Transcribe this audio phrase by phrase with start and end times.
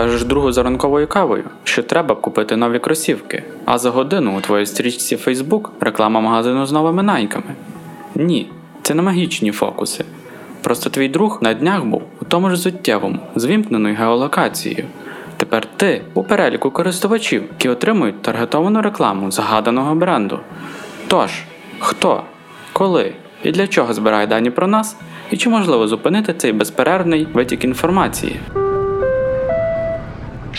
[0.00, 4.66] Кажеш другу за ранковою кавою, що треба купити нові кросівки, а за годину у твоїй
[4.66, 7.54] стрічці Facebook реклама магазину з новими найками.
[8.14, 8.50] Ні,
[8.82, 10.04] це не магічні фокуси.
[10.62, 14.84] Просто твій друг на днях був у тому ж зуттєвому, з вімкненою геолокацією.
[15.36, 20.38] Тепер ти у переліку користувачів, які отримують таргетовану рекламу загаданого бренду.
[21.08, 21.30] Тож,
[21.78, 22.22] хто,
[22.72, 24.96] коли і для чого збирає дані про нас,
[25.30, 28.40] і чи можливо зупинити цей безперервний витік інформації?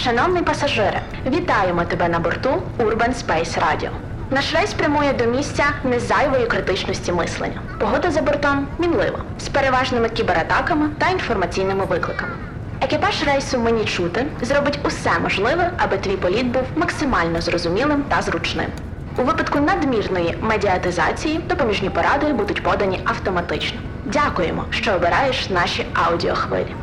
[0.04, 3.90] Шановний пасажире, вітаємо тебе на борту Urban Space Radio.
[4.32, 7.62] Наш рейс прямує до місця незайвої критичності мислення.
[7.80, 12.32] Погода за бортом мінлива, з переважними кібератаками та інформаційними викликами.
[12.82, 18.70] Екіпаж рейсу мені чути зробить усе можливе, аби твій політ був максимально зрозумілим та зручним.
[19.18, 23.80] У випадку надмірної медіатизації допоміжні поради будуть подані автоматично.
[24.06, 26.76] Дякуємо, що обираєш наші аудіохвилі.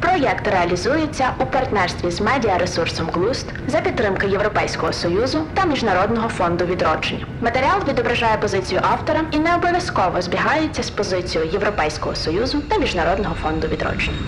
[0.00, 7.26] Проєкт реалізується у партнерстві з медіаресурсом Глуст за підтримки Європейського союзу та Міжнародного фонду відродження.
[7.40, 13.66] Матеріал відображає позицію автора і не обов'язково збігається з позицією Європейського союзу та Міжнародного фонду
[13.68, 14.18] відродження.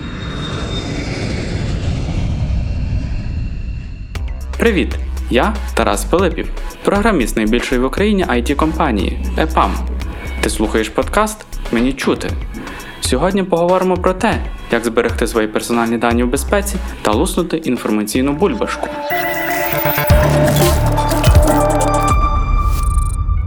[4.57, 4.95] Привіт!
[5.29, 6.49] Я Тарас Пилипів,
[6.83, 9.71] програміст найбільшої в Україні it компанії EPAM.
[10.41, 12.29] Ти слухаєш подкаст Мені чути.
[13.05, 18.87] Сьогодні поговоримо про те, як зберегти свої персональні дані в безпеці та луснути інформаційну бульбашку.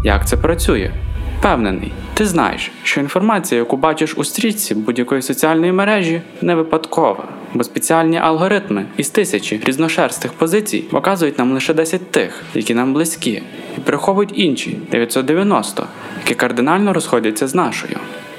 [0.04, 0.90] Як це працює?
[1.38, 7.64] Впевнений, ти знаєш, що інформація, яку бачиш у стрічці будь-якої соціальної мережі, не випадкова, бо
[7.64, 13.42] спеціальні алгоритми із тисячі різношерстих позицій показують нам лише 10 тих, які нам близькі,
[13.78, 15.86] і приховують інші 990,
[16.22, 17.96] які кардинально розходяться з нашою.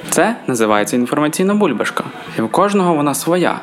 [0.09, 2.03] Це називається інформаційна бульбашка,
[2.39, 3.59] і у кожного вона своя.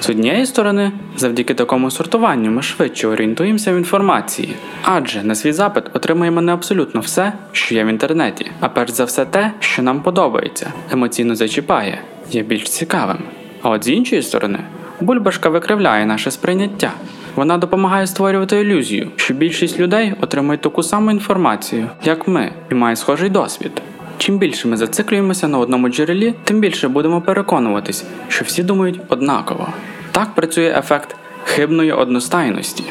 [0.00, 5.84] З однієї сторони, завдяки такому сортуванню ми швидше орієнтуємося в інформації, адже на свій запит
[5.92, 10.02] отримуємо не абсолютно все, що є в інтернеті, а перш за все те, що нам
[10.02, 13.18] подобається, емоційно зачіпає, є більш цікавим.
[13.62, 14.58] А от з іншої сторони,
[15.00, 16.92] бульбашка викривляє наше сприйняття.
[17.36, 22.96] Вона допомагає створювати ілюзію, що більшість людей отримують таку саму інформацію, як ми, і має
[22.96, 23.82] схожий досвід.
[24.20, 29.68] Чим більше ми зациклюємося на одному джерелі, тим більше будемо переконуватись, що всі думають однаково.
[30.12, 32.84] Так працює ефект хибної одностайності.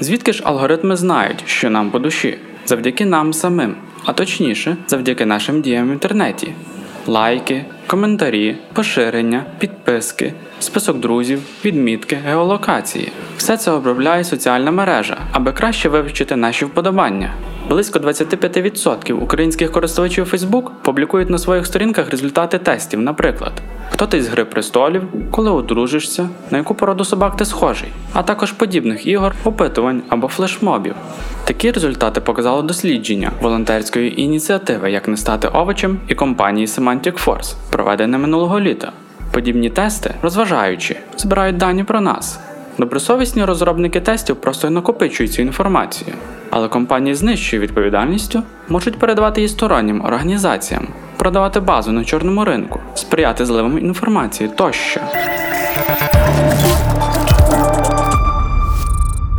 [0.00, 2.38] Звідки ж алгоритми знають, що нам по душі?
[2.66, 3.74] Завдяки нам самим,
[4.04, 6.52] а точніше, завдяки нашим діям в інтернеті.
[7.06, 13.12] Лайки, коментарі, поширення, підписки, список друзів, відмітки, геолокації.
[13.36, 17.34] Все це обробляє соціальна мережа, аби краще вивчити наші вподобання.
[17.68, 23.52] Близько 25% українських користувачів Facebook публікують на своїх сторінках результати тестів, наприклад,
[23.90, 28.52] хто ти з Гри престолів, коли одружишся, на яку породу собак ти схожий, а також
[28.52, 30.94] подібних ігор, опитувань або флешмобів.
[31.44, 38.18] Такі результати показало дослідження волонтерської ініціативи Як не стати овочем і компанії Semantic Force, проведене
[38.18, 38.92] минулого літа.
[39.32, 42.40] Подібні тести, розважаючи, збирають дані про нас.
[42.78, 46.12] Добросовісні розробники тестів просто накопичують цю інформацію,
[46.50, 52.80] але компанії з нижчою відповідальністю можуть передавати її стороннім організаціям, продавати базу на чорному ринку,
[52.94, 55.00] сприяти зливам інформації тощо.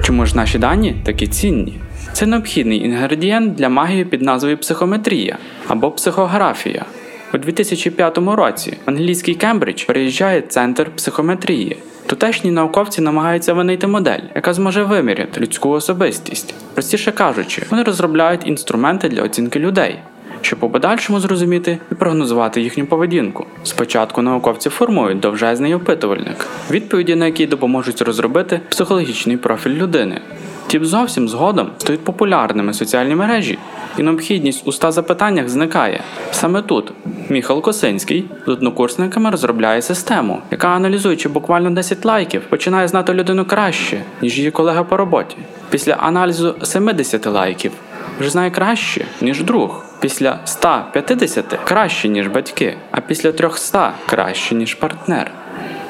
[0.04, 1.80] Чому ж наші дані такі цінні?
[2.14, 5.38] Це необхідний інгредієнт для магії під назвою психометрія
[5.68, 6.86] або психографія.
[7.34, 11.78] У 2005 році англійський Кембридж переїжджає центр психометрії.
[12.08, 16.54] Тутешні науковці намагаються винайти модель, яка зможе виміряти людську особистість.
[16.74, 20.00] Простіше кажучи, вони розробляють інструменти для оцінки людей,
[20.42, 23.46] щоб у подальшому зрозуміти і прогнозувати їхню поведінку.
[23.64, 30.22] Спочатку науковці формують довжезний опитувальник, відповіді на який допоможуть розробити психологічний профіль людини.
[30.68, 33.60] Ті б зовсім згодом стають популярними соціальні мережі,
[33.98, 36.02] і необхідність у ста запитаннях зникає.
[36.32, 36.94] Саме тут
[37.30, 44.02] Міхал Косинський з однокурсниками розробляє систему, яка, аналізуючи буквально 10 лайків, починає знати людину краще,
[44.22, 45.38] ніж її колега по роботі.
[45.70, 47.72] Після аналізу 70 лайків
[48.20, 49.86] вже знає краще, ніж друг.
[50.00, 55.32] Після 150 краще, ніж батьки, а після 300 краще, ніж партнер.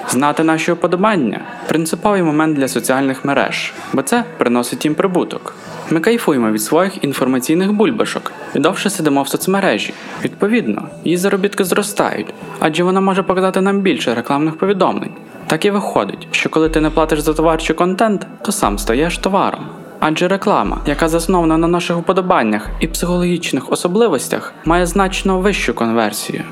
[0.10, 5.54] Знати наші уподобання принциповий момент для соціальних мереж, бо це приносить їм прибуток.
[5.90, 9.94] Ми кайфуємо від своїх інформаційних бульбашок і довше сидимо в соцмережі.
[10.24, 15.14] Відповідно, її заробітки зростають, адже вона може показати нам більше рекламних повідомлень.
[15.48, 19.18] Так і виходить, що коли ти не платиш за товар чи контент, то сам стаєш
[19.18, 19.66] товаром.
[20.00, 26.44] Адже реклама, яка заснована на наших уподобаннях і психологічних особливостях, має значно вищу конверсію.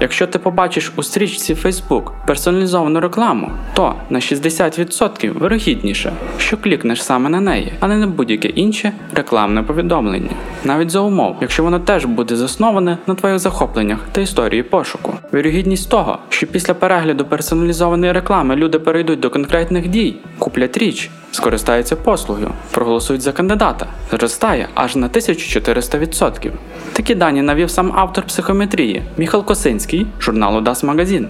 [0.00, 7.30] Якщо ти побачиш у стрічці Facebook персоналізовану рекламу, то на 60% вирогідніше, що клікнеш саме
[7.30, 10.30] на неї, а не на будь-яке інше рекламне повідомлення.
[10.64, 15.14] Навіть за умов, якщо воно теж буде засноване на твоїх захопленнях та історії пошуку.
[15.34, 21.96] Вірогідність того, що після перегляду персоналізованої реклами люди перейдуть до конкретних дій, куплять річ, скористаються
[21.96, 26.50] послугою, проголосують за кандидата, зростає аж на 1400%.
[26.92, 31.26] Такі дані навів сам автор психометрії Міхал Косинський журналу Das Magazine.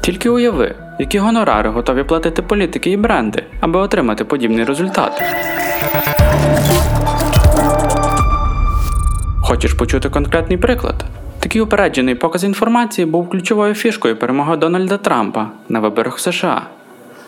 [0.00, 5.22] Тільки уяви, які гонорари готові платити політики і бренди, аби отримати подібний результат.
[9.42, 11.04] Хочеш почути конкретний приклад?
[11.40, 16.62] Такий упереджений показ інформації був ключовою фішкою перемоги Дональда Трампа на виборах в США.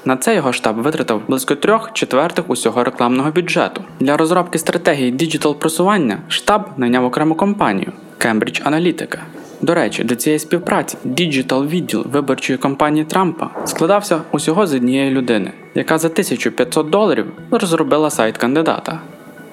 [0.07, 3.85] На це його штаб витратив близько трьох четвертих усього рекламного бюджету.
[4.01, 9.19] Для розробки стратегії digital просування штаб найняв окрему компанію Cambridge Analytica.
[9.61, 15.53] До речі, до цієї співпраці digital відділ виборчої кампанії Трампа складався усього з однієї людини,
[15.75, 19.01] яка за 1500 доларів розробила сайт кандидата.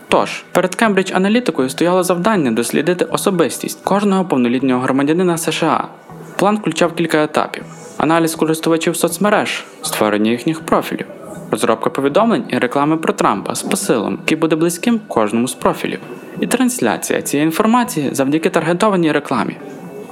[0.08, 5.88] Тож, перед Cambridge Analytic ою стояло завдання дослідити особистість кожного повнолітнього громадянина США.
[6.36, 7.64] План включав кілька етапів:
[7.98, 11.06] аналіз користувачів соцмереж, створення їхніх профілів,
[11.52, 16.00] розробка повідомлень і реклами про Трампа з посилом, який буде близьким кожному з профілів,
[16.40, 19.58] і трансляція цієї інформації завдяки таргетованій рекламі.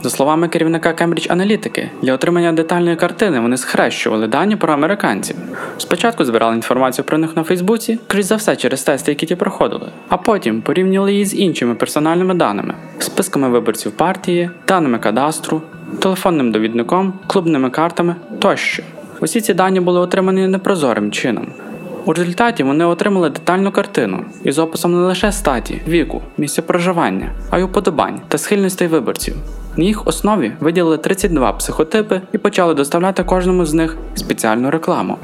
[0.03, 5.35] За словами керівника Кембридж аналітики, для отримання детальної картини вони схрещували дані про американців.
[5.77, 9.89] Спочатку збирали інформацію про них на Фейсбуці, крізь за все через тести, які ті проходили,
[10.09, 15.61] а потім порівнювали її з іншими персональними даними, списками виборців партії, даними кадастру,
[15.99, 18.83] телефонним довідником, клубними картами тощо.
[19.21, 21.47] Усі ці дані були отримані непрозорим чином.
[22.05, 27.59] У результаті вони отримали детальну картину із описом не лише статі, віку, місця проживання, а
[27.59, 29.35] й уподобань та схильностей виборців.
[29.77, 35.17] На їх основі виділили 32 психотипи і почали доставляти кожному з них спеціальну рекламу.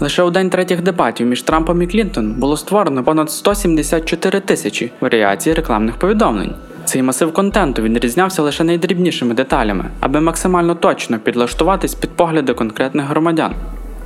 [0.00, 5.52] Лише у день третіх дебатів між Трампом і Клінтон було створено понад 174 тисячі варіацій
[5.52, 6.54] рекламних повідомлень.
[6.90, 13.54] Цей масив контенту відрізнявся лише найдрібнішими деталями, аби максимально точно підлаштуватись під погляди конкретних громадян.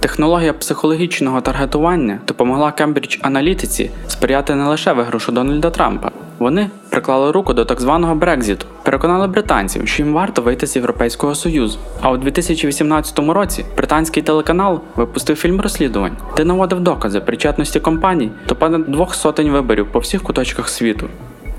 [0.01, 6.11] Технологія психологічного таргетування допомогла Кембридж аналітиці сприяти не лише виграшу Дональда Трампа.
[6.39, 11.35] Вони приклали руку до так званого Брекзіту, переконали британців, що їм варто вийти з Європейського
[11.35, 11.79] Союзу.
[12.01, 18.57] А у 2018 році британський телеканал випустив фільм розслідувань, де наводив докази причетності компаній до
[18.57, 21.09] понад двох сотень виборів по всіх куточках світу.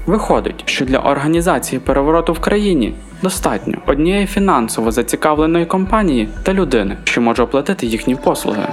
[0.05, 7.21] Виходить, що для організації перевороту в країні достатньо однієї фінансово зацікавленої компанії та людини, що
[7.21, 8.67] може оплатити їхні послуги.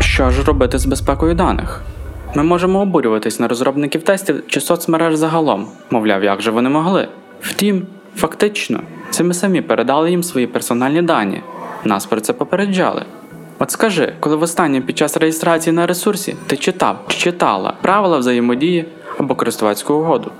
[0.00, 1.82] Що ж робити з безпекою даних?
[2.34, 7.08] Ми можемо обурюватись на розробників тестів чи соцмереж загалом, мовляв, як же вони могли.
[7.40, 7.86] Втім,
[8.16, 8.80] фактично,
[9.10, 11.42] це ми самі передали їм свої персональні дані.
[11.84, 13.02] Нас про це попереджали.
[13.58, 18.84] От скажи, коли востаннє під час реєстрації на ресурсі ти читав чи читала правила взаємодії
[19.18, 20.30] або користувацьку угоду.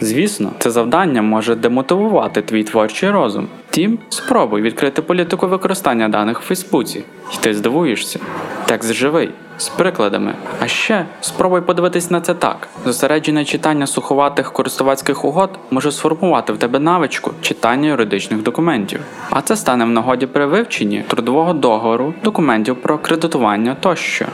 [0.00, 3.48] Звісно, це завдання може демотивувати твій творчий розум.
[3.70, 8.20] Втім, спробуй відкрити політику використання даних у Фейсбуці, і ти здивуєшся.
[8.66, 10.34] Текст живий, з прикладами.
[10.60, 16.58] А ще спробуй подивитись на це так: зосереджене читання суховатих користувацьких угод може сформувати в
[16.58, 19.00] тебе навичку читання юридичних документів.
[19.30, 24.26] А це стане в нагоді при вивченні трудового договору, документів про кредитування тощо.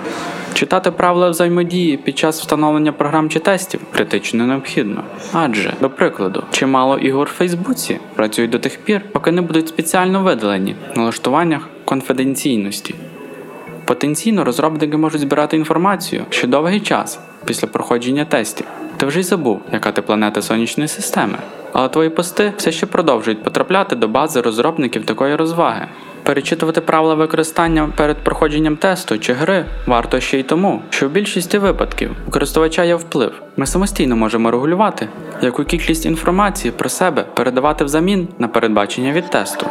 [0.54, 5.04] Читати правила взаємодії під час встановлення програм чи тестів критично необхідно.
[5.32, 10.22] Адже, до прикладу, чимало ігор в Фейсбуці працюють до тих пір, поки не будуть спеціально
[10.22, 12.94] видалені в налаштуваннях конфіденційності.
[13.92, 18.66] Потенційно розробники можуть збирати інформацію ще довгий час після проходження тестів.
[18.96, 21.38] Ти вже й забув, яка ти планета сонячної системи.
[21.72, 25.86] Але твої пости все ще продовжують потрапляти до бази розробників такої розваги.
[26.22, 31.58] Перечитувати правила використання перед проходженням тесту чи гри варто ще й тому, що в більшості
[31.58, 33.32] випадків у користувача є вплив.
[33.56, 35.08] Ми самостійно можемо регулювати,
[35.42, 39.66] яку кількість інформації про себе передавати взамін на передбачення від тесту.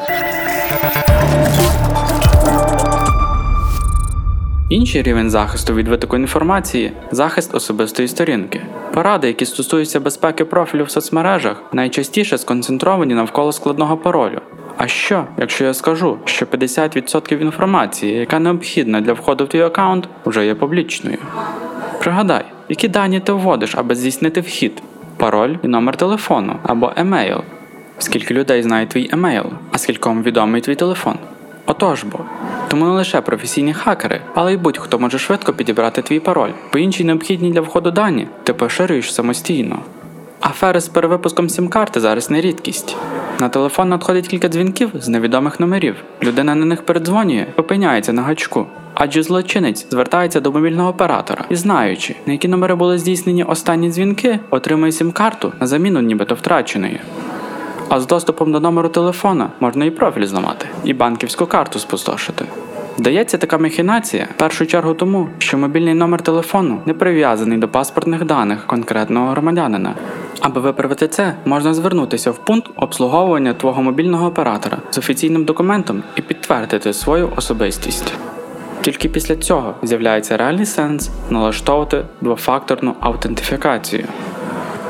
[4.71, 8.61] Інший рівень захисту від витоку інформації захист особистої сторінки.
[8.93, 14.41] Поради, які стосуються безпеки профілю в соцмережах, найчастіше сконцентровані навколо складного паролю.
[14.77, 20.09] А що, якщо я скажу, що 50% інформації, яка необхідна для входу в твій аккаунт,
[20.25, 21.17] вже є публічною?
[21.99, 24.83] Пригадай, які дані ти вводиш, аби здійснити вхід,
[25.17, 27.41] пароль і номер телефону або емейл.
[27.97, 31.15] Скільки людей знає твій емейл, а скільком відомий твій телефон?
[31.65, 32.19] Отож бо.
[32.71, 37.03] Тому не лише професійні хакери, але й будь-хто може швидко підібрати твій пароль, бо інші
[37.03, 39.79] необхідні для входу дані ти поширюєш самостійно.
[40.41, 42.97] Афери з перевипуском сім-карти зараз не рідкість.
[43.39, 45.95] На телефон надходить кілька дзвінків з невідомих номерів.
[46.23, 48.65] Людина на них передзвонює, опиняється на гачку.
[48.93, 54.39] Адже злочинець звертається до мобільного оператора і, знаючи, на які номери були здійснені останні дзвінки,
[54.49, 56.99] отримує сім-карту на заміну нібито втраченої.
[57.93, 62.45] А з доступом до номеру телефона можна і профіль зламати, і банківську карту спустошити.
[62.97, 68.25] Вдається така махінація в першу чергу тому, що мобільний номер телефону не прив'язаний до паспортних
[68.25, 69.95] даних конкретного громадянина.
[70.39, 76.21] Аби виправити це, можна звернутися в пункт обслуговування твого мобільного оператора з офіційним документом і
[76.21, 78.13] підтвердити свою особистість.
[78.81, 84.03] Тільки після цього з'являється реальний сенс налаштовувати двофакторну аутентифікацію.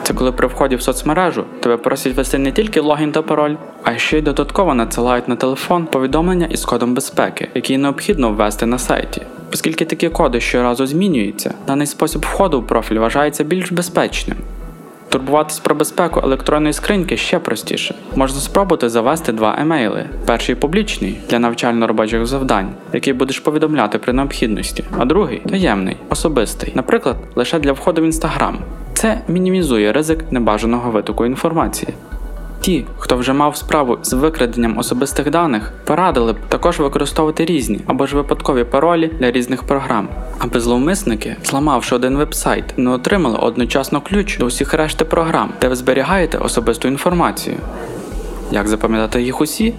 [0.03, 3.98] Це коли при вході в соцмережу тебе просять ввести не тільки логін та пароль, а
[3.98, 9.22] ще й додатково надсилають на телефон повідомлення із кодом безпеки, який необхідно ввести на сайті.
[9.53, 14.38] Оскільки такі коди щоразу змінюються, даний спосіб входу в профіль вважається більш безпечним.
[15.10, 17.96] Турбуватись про безпеку електронної скриньки ще простіше.
[18.15, 20.05] Можна спробувати завести два емейли.
[20.25, 27.15] Перший публічний для навчально-робочих завдань, який будеш повідомляти при необхідності, а другий таємний, особистий, наприклад,
[27.36, 28.58] лише для входу в інстаграм.
[28.93, 31.93] Це мінімізує ризик небажаного витоку інформації.
[32.62, 38.07] Ті, хто вже мав справу з викраденням особистих даних, порадили б також використовувати різні або
[38.07, 40.07] ж випадкові паролі для різних програм,
[40.39, 45.75] аби зловмисники, зламавши один вебсайт, не отримали одночасно ключ до усіх решти програм, де ви
[45.75, 47.55] зберігаєте особисту інформацію.
[48.51, 49.74] Як запам'ятати їх усі?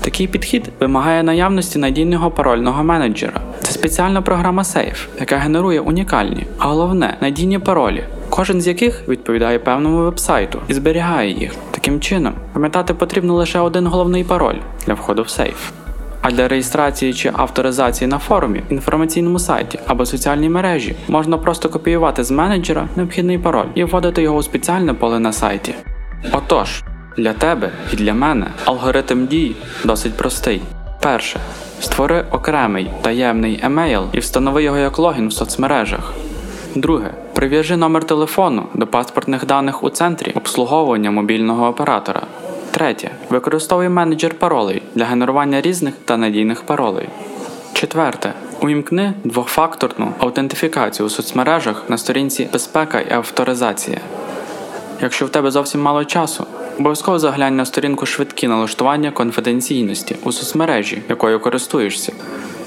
[0.00, 3.40] Такий підхід вимагає наявності надійного парольного менеджера.
[3.60, 9.58] Це спеціальна програма Safe, яка генерує унікальні, а головне надійні паролі, кожен з яких відповідає
[9.58, 11.54] певному вебсайту і зберігає їх.
[11.70, 14.56] Таким чином, пам'ятати потрібно лише один головний пароль
[14.86, 15.70] для входу в сейф.
[16.20, 22.24] А для реєстрації чи авторизації на форумі, інформаційному сайті або соціальній мережі можна просто копіювати
[22.24, 25.74] з менеджера необхідний пароль і вводити його у спеціальне поле на сайті.
[26.32, 26.82] Отож,
[27.16, 30.62] для тебе і для мене алгоритм дій досить простий.
[31.00, 31.40] Перше.
[31.80, 36.12] Створи окремий таємний емейл і встанови його як логін в соцмережах.
[36.76, 37.10] Друге.
[37.34, 42.22] Прив'яжи номер телефону до паспортних даних у центрі обслуговування мобільного оператора.
[42.70, 43.10] Третє.
[43.30, 47.08] Використовуй менеджер паролей для генерування різних та надійних паролей.
[47.72, 48.32] Четверте.
[48.60, 54.00] Увімкни двохфакторну аутентифікацію у соцмережах на сторінці Безпека і авторизація.
[55.02, 56.46] Якщо в тебе зовсім мало часу,
[56.78, 62.12] обов'язково заглянь на сторінку швидкі налаштування конфіденційності у соцмережі, якою користуєшся.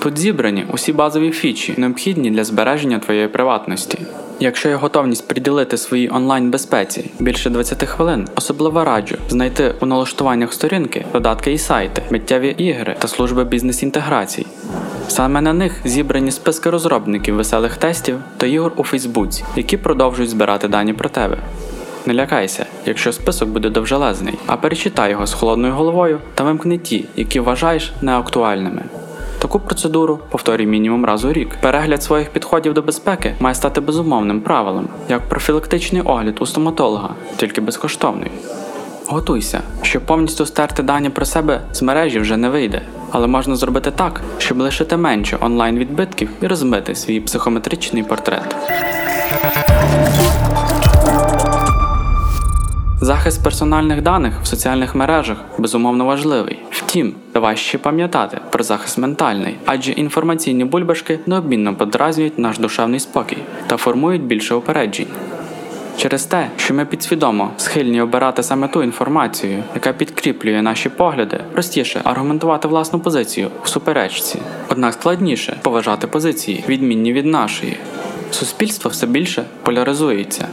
[0.02, 4.00] Тут зібрані усі базові фічі, необхідні для збереження твоєї приватності.
[4.40, 10.54] Якщо є готовність приділити своїй онлайн безпеці більше 20 хвилин, особливо раджу знайти у налаштуваннях
[10.54, 14.46] сторінки додатки і сайти, миттєві ігри та служби бізнес-інтеграцій.
[15.08, 20.68] Саме на них зібрані списки розробників веселих тестів та ігор у Фейсбуці, які продовжують збирати
[20.68, 21.38] дані про тебе.
[22.06, 27.06] Не лякайся, якщо список буде довжелезний, а перечитай його з холодною головою та вимкни ті,
[27.16, 28.82] які вважаєш неактуальними.
[29.40, 31.56] Таку процедуру повторюй мінімум раз у рік.
[31.62, 37.62] Перегляд своїх підходів до безпеки має стати безумовним правилом, як профілактичний огляд у стоматолога, тільки
[37.62, 38.32] безкоштовний.
[39.08, 42.82] Готуйся, щоб повністю стерти дані про себе з мережі вже не вийде,
[43.12, 48.56] але можна зробити так, щоб лишити менше онлайн відбитків і розмити свій психометричний портрет.
[53.02, 56.60] Захист персональних даних в соціальних мережах безумовно важливий.
[56.90, 57.16] Втім,
[57.56, 64.24] ще пам'ятати про захист ментальний, адже інформаційні бульбашки необмінно подразнюють наш душевний спокій та формують
[64.24, 65.08] більше упереджень.
[65.98, 72.02] Через те, що ми підсвідомо схильні обирати саме ту інформацію, яка підкріплює наші погляди, простіше
[72.04, 77.78] аргументувати власну позицію в суперечці, однак складніше поважати позиції, відмінні від нашої.
[78.32, 80.48] Суспільство все більше поляризується.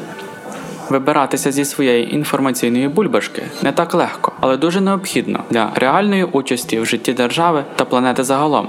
[0.90, 6.86] Вибиратися зі своєї інформаційної бульбашки не так легко, але дуже необхідно для реальної участі в
[6.86, 8.68] житті держави та планети загалом.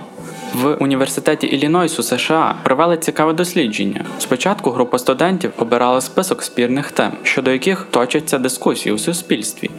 [0.54, 4.06] В університеті Іллінойсу США провели цікаве дослідження.
[4.20, 9.70] Спочатку група студентів обирала список спірних тем, щодо яких точаться дискусії у суспільстві.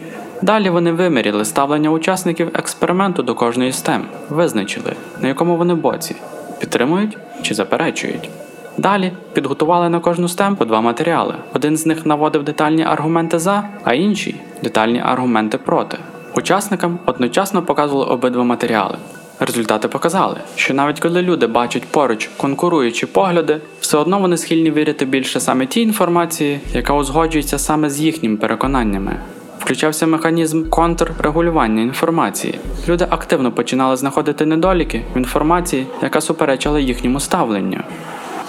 [0.41, 6.15] Далі вони виміряли ставлення учасників експерименту до кожної з тем, визначили, на якому вони боці
[6.59, 8.29] підтримують чи заперечують.
[8.77, 11.35] Далі підготували на кожну стем по два матеріали.
[11.53, 15.97] Один з них наводив детальні аргументи за, а інший детальні аргументи проти.
[16.35, 18.97] Учасникам одночасно показували обидва матеріали.
[19.39, 25.05] Результати показали, що навіть коли люди бачать поруч конкуруючі погляди, все одно вони схильні вірити
[25.05, 29.19] більше саме тій інформації, яка узгоджується саме з їхніми переконаннями.
[29.59, 32.59] Включався механізм контррегулювання інформації.
[32.87, 37.79] Люди активно починали знаходити недоліки в інформації, яка суперечила їхньому ставленню.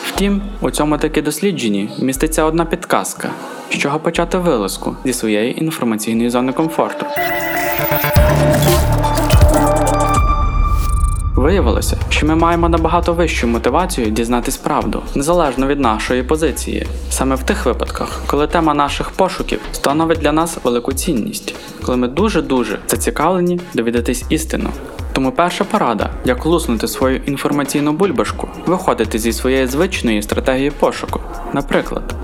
[0.04, 3.30] Втім, у цьому таки дослідженні міститься одна підказка.
[3.70, 7.06] з чого почати вилазку зі своєї інформаційної зони комфорту.
[11.36, 17.42] Виявилося, що ми маємо набагато вищу мотивацію дізнатись правду, незалежно від нашої позиції, саме в
[17.42, 23.60] тих випадках, коли тема наших пошуків становить для нас велику цінність, коли ми дуже-дуже зацікавлені
[23.74, 24.70] довідатись істину.
[25.12, 31.20] Тому перша порада, як луснути свою інформаційну бульбашку, виходити зі своєї звичної стратегії пошуку.
[31.52, 32.14] Наприклад,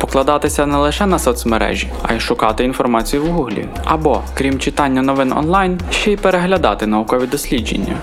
[0.00, 5.32] покладатися не лише на соцмережі, а й шукати інформацію в гуглі, або, крім читання новин
[5.32, 7.96] онлайн, ще й переглядати наукові дослідження.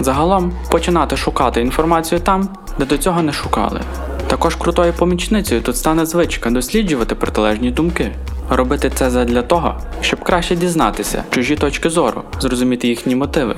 [0.00, 3.80] Загалом починати шукати інформацію там, де до цього не шукали.
[4.26, 8.12] Також крутою помічницею тут стане звичка досліджувати протилежні думки.
[8.50, 13.56] Робити це задля того, щоб краще дізнатися чужі точки зору, зрозуміти їхні мотиви.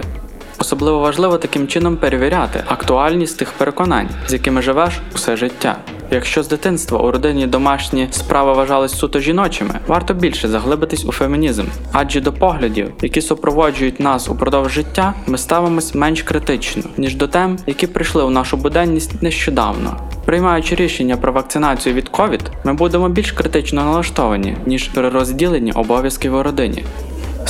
[0.60, 5.76] Особливо важливо таким чином перевіряти актуальність тих переконань, з якими живеш усе життя.
[6.10, 11.64] Якщо з дитинства у родині домашні справи вважались суто жіночими, варто більше заглибитись у фемінізм,
[11.92, 17.58] адже до поглядів, які супроводжують нас упродовж життя, ми ставимось менш критично, ніж до тем,
[17.66, 19.96] які прийшли у нашу буденність нещодавно.
[20.24, 26.34] Приймаючи рішення про вакцинацію від COVID, ми будемо більш критично налаштовані, ніж при розділенні обов'язків
[26.34, 26.84] у родині.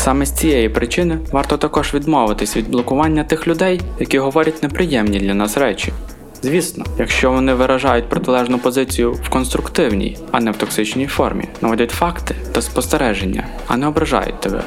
[0.00, 5.34] Саме з цієї причини варто також відмовитись від блокування тих людей, які говорять неприємні для
[5.34, 5.92] нас речі.
[6.42, 12.34] Звісно, якщо вони виражають протилежну позицію в конструктивній, а не в токсичній формі, наводять факти
[12.52, 14.62] та спостереження, а не ображають тебе.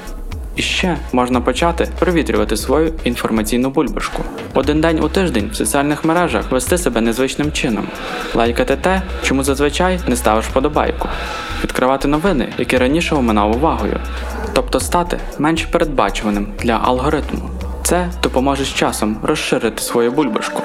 [0.56, 4.24] І ще можна почати провітрювати свою інформаційну бульбашку.
[4.54, 7.88] Один день у тиждень в соціальних мережах вести себе незвичним чином,
[8.36, 11.10] лайкати те, чому зазвичай не ставиш вподобайку,
[11.64, 14.00] відкривати новини, які раніше оминав увагою,
[14.54, 17.50] тобто стати менш передбачуваним для алгоритму.
[17.84, 20.62] Це допоможе з часом розширити свою бульбашку.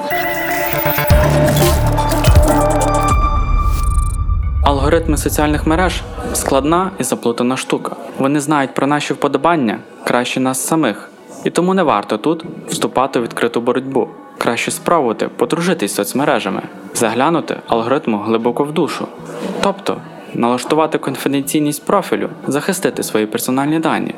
[4.63, 6.01] Алгоритми соціальних мереж
[6.33, 7.95] складна і заплутана штука.
[8.19, 11.09] Вони знають про наші вподобання краще нас самих,
[11.43, 14.07] і тому не варто тут вступати в відкриту боротьбу.
[14.37, 16.61] Краще спробувати подружитись соцмережами,
[16.93, 19.07] заглянути алгоритму глибоко в душу,
[19.61, 19.97] тобто
[20.33, 24.15] налаштувати конфіденційність профілю, захистити свої персональні дані.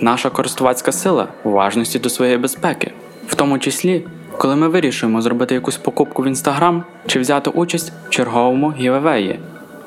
[0.00, 2.92] Наша користувацька сила уважності до своєї безпеки,
[3.26, 4.04] в тому числі,
[4.36, 9.38] коли ми вирішуємо зробити якусь покупку в інстаграм чи взяти участь в черговому гівевеї.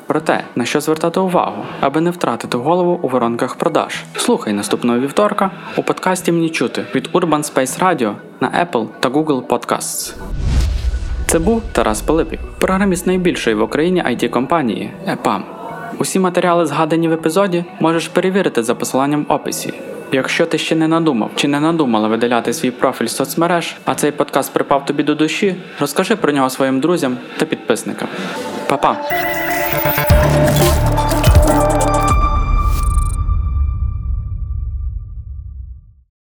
[0.07, 4.03] Про те, на що звертати увагу, аби не втратити голову у воронках продаж.
[4.15, 9.41] Слухай наступного вівторка у подкасті мені чути від Urban Space Radio на Apple та Google
[9.41, 10.13] Podcasts.
[11.35, 15.41] Це був Тарас Пилипів, програміст найбільшої в Україні it компанії EPAM.
[15.97, 19.73] Усі матеріали, згадані в епізоді, можеш перевірити за посиланням в описі.
[20.11, 24.11] Якщо ти ще не надумав чи не надумала видаляти свій профіль з соцмереж, а цей
[24.11, 28.07] подкаст припав тобі до душі, розкажи про нього своїм друзям та підписникам.
[28.67, 28.97] Па-па!